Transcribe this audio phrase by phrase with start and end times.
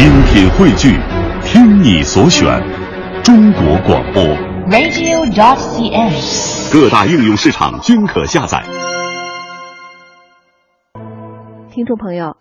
[0.00, 0.98] 精品汇聚，
[1.44, 2.58] 听你所选，
[3.22, 4.22] 中国广播。
[4.70, 6.72] radio.cn。
[6.72, 8.62] 各大应用市场均可下载。
[11.68, 12.28] 听众朋友，《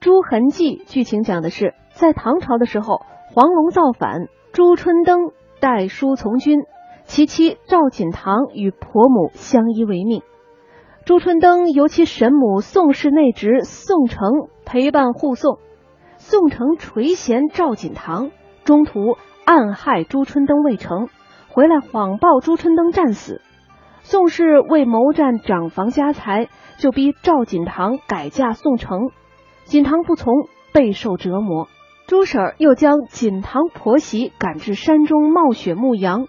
[0.00, 6.60] 朱痕记》剧情讲的是，在唐朝的时候，黄龙造反，朱春登带书从军，
[7.04, 10.22] 其妻赵锦堂与婆母相依为命。
[11.04, 15.58] 朱春登由其神母宋氏内侄宋成陪伴护送，
[16.28, 18.32] 宋城垂涎赵锦堂，
[18.64, 21.08] 中途暗害朱春登未成，
[21.48, 23.40] 回来谎报朱春登战死。
[24.02, 29.10] 宋氏为谋占长房家财，就逼赵锦堂改嫁宋城，
[29.66, 30.34] 锦堂不从，
[30.72, 31.68] 备受折磨。
[32.08, 36.26] 朱婶儿又将锦堂婆媳赶至山中冒雪牧羊，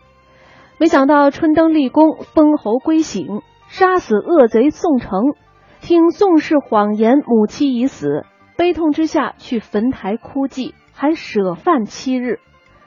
[0.78, 5.34] 没想到春登立功，封侯归省，杀死恶贼宋城。
[5.82, 8.26] 听宋氏谎言母妻已死，
[8.58, 12.40] 悲痛之下去坟台哭祭，还舍饭七日。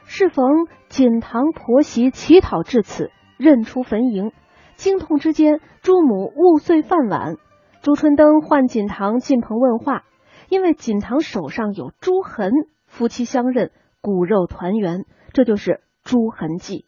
[0.05, 4.33] 适逢锦堂婆媳乞讨至此，认出坟茔。
[4.75, 7.37] 惊痛之间，朱母误碎饭碗。
[7.83, 10.03] 朱春登唤锦堂进棚问话，
[10.49, 12.51] 因为锦堂手上有朱痕，
[12.87, 15.71] 夫妻相认，骨肉团圆，这就是
[16.03, 16.79] 《朱痕记》。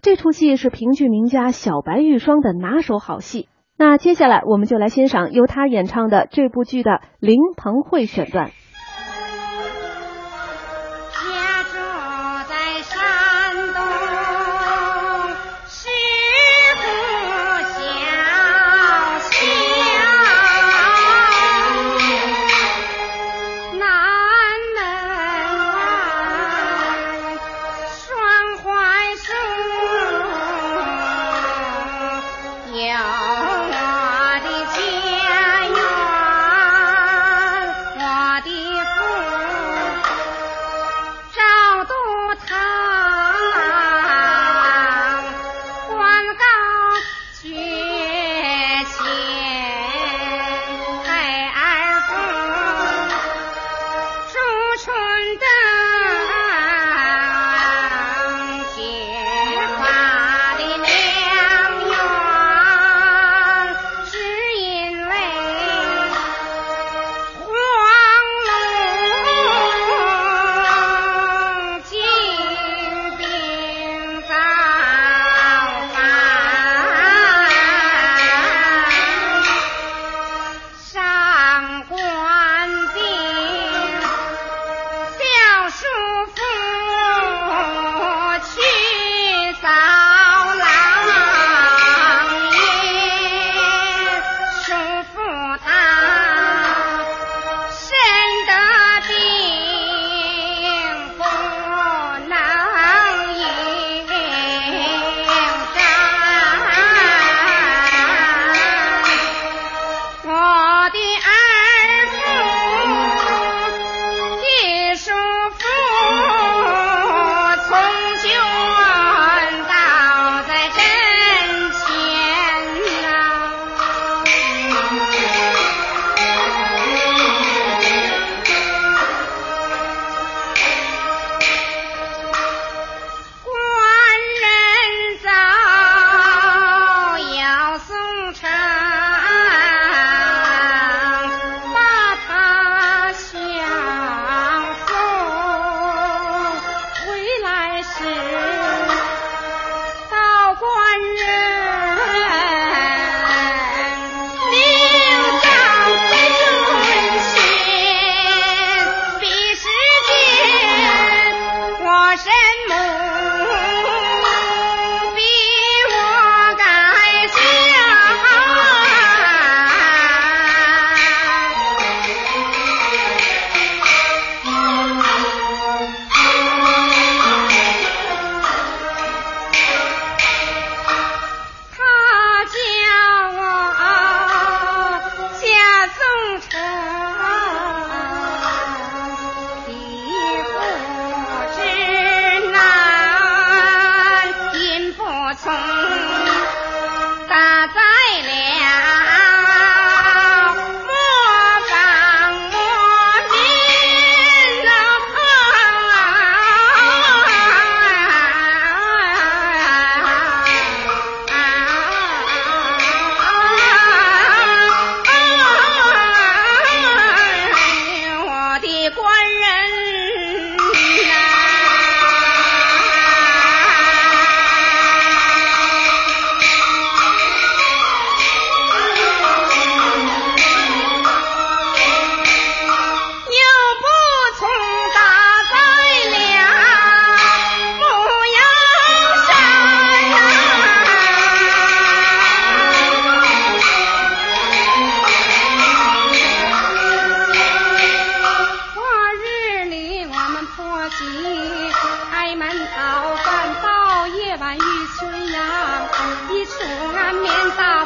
[0.00, 3.50] 这出戏是评剧名家小白玉霜的拿手好戏。
[3.80, 8.50] 那接下来我们就来欣赏由他演唱的这部剧的林鹏慧选段。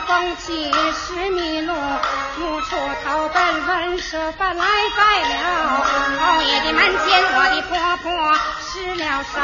[0.06, 1.74] 风起十米路，
[2.38, 4.64] 无处投奔温舍饭来
[4.96, 5.84] 在了。
[6.20, 9.40] 侯爷的门前我的婆婆失了手，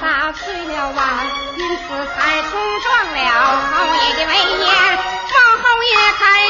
[0.00, 1.04] 打碎了碗，
[1.56, 1.82] 因此
[2.14, 3.18] 才冲撞了
[3.72, 4.32] 侯爷的威
[4.64, 4.68] 严。
[5.34, 6.43] 王后爷开。